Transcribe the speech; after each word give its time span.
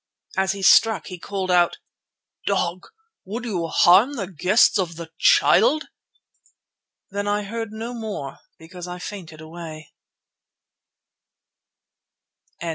As 0.35 0.53
he 0.53 0.63
struck 0.63 1.05
he 1.09 1.19
called 1.19 1.51
out: 1.51 1.77
"Dog! 2.47 2.87
Would 3.23 3.45
you 3.45 3.67
harm 3.67 4.13
the 4.13 4.25
guests 4.25 4.79
of 4.79 4.95
the 4.95 5.11
Child?" 5.19 5.89
Then 7.11 7.27
I 7.27 7.43
heard 7.43 7.71
no 7.71 7.93
more 7.93 8.39
because 8.57 8.87
I 8.87 8.97
fainted 8.97 9.41
away. 9.41 9.93